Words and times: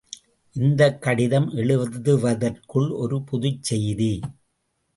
இந்தக் 0.55 1.01
கடிதம் 1.01 1.49
எழுதுவதற்குள் 1.55 2.89
ஒரு 2.95 3.23
புதுச்செய்தி! 3.31 4.13